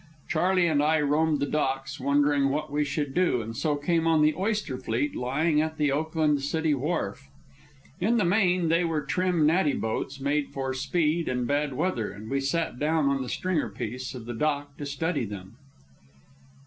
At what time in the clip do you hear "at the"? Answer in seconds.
5.61-5.91